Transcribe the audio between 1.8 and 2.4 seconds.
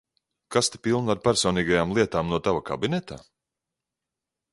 lietām no